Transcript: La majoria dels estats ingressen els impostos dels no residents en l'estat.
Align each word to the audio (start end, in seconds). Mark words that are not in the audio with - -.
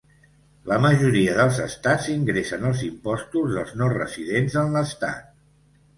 La 0.69 0.77
majoria 0.85 1.35
dels 1.39 1.59
estats 1.65 2.09
ingressen 2.15 2.65
els 2.71 2.81
impostos 2.89 3.53
dels 3.59 3.75
no 3.83 3.93
residents 3.97 4.57
en 4.63 4.77
l'estat. 4.79 5.33